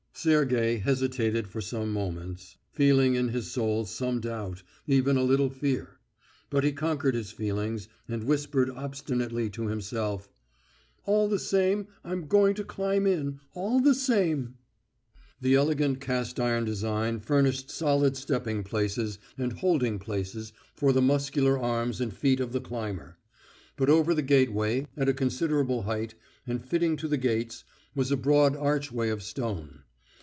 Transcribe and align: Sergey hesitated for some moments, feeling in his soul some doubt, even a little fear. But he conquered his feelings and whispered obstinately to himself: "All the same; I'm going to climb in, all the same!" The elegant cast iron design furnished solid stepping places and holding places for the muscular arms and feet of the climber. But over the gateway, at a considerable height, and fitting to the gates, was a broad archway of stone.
Sergey 0.13 0.77
hesitated 0.77 1.47
for 1.47 1.61
some 1.61 1.91
moments, 1.91 2.57
feeling 2.71 3.15
in 3.15 3.29
his 3.29 3.49
soul 3.49 3.85
some 3.85 4.19
doubt, 4.19 4.61
even 4.85 5.17
a 5.17 5.23
little 5.23 5.49
fear. 5.49 5.97
But 6.51 6.63
he 6.63 6.73
conquered 6.73 7.15
his 7.15 7.31
feelings 7.31 7.87
and 8.07 8.25
whispered 8.25 8.69
obstinately 8.69 9.49
to 9.51 9.65
himself: 9.65 10.29
"All 11.05 11.27
the 11.27 11.39
same; 11.39 11.87
I'm 12.03 12.27
going 12.27 12.53
to 12.55 12.63
climb 12.63 13.07
in, 13.07 13.39
all 13.55 13.79
the 13.79 13.95
same!" 13.95 14.57
The 15.39 15.55
elegant 15.55 15.99
cast 15.99 16.39
iron 16.39 16.65
design 16.65 17.19
furnished 17.19 17.71
solid 17.71 18.15
stepping 18.15 18.63
places 18.63 19.17
and 19.39 19.51
holding 19.53 19.97
places 19.97 20.53
for 20.75 20.93
the 20.93 21.01
muscular 21.01 21.57
arms 21.57 21.99
and 21.99 22.13
feet 22.13 22.39
of 22.39 22.51
the 22.51 22.61
climber. 22.61 23.17
But 23.75 23.89
over 23.89 24.13
the 24.13 24.21
gateway, 24.21 24.85
at 24.95 25.09
a 25.09 25.15
considerable 25.15 25.83
height, 25.83 26.13
and 26.45 26.63
fitting 26.63 26.95
to 26.97 27.07
the 27.07 27.17
gates, 27.17 27.63
was 27.95 28.11
a 28.11 28.17
broad 28.17 28.55
archway 28.55 29.09
of 29.09 29.23
stone. 29.23 29.81